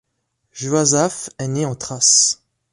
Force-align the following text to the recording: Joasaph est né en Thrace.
Joasaph 0.53 1.29
est 1.37 1.47
né 1.47 1.63
en 1.67 1.75
Thrace. 1.75 2.41